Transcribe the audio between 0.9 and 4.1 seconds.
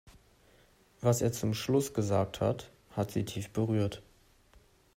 Was er zum Schluss gesagt hat, hat sie tief berührt.